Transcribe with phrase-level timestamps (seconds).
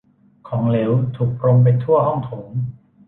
[0.47, 2.49] ของเหลวถูกพรมไปทั่วห้องโถง